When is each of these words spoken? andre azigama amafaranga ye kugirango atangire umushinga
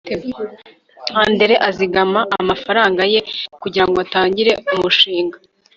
andre 1.23 1.53
azigama 1.67 2.21
amafaranga 2.39 3.01
ye 3.13 3.19
kugirango 3.61 3.97
atangire 4.05 4.51
umushinga 4.73 5.37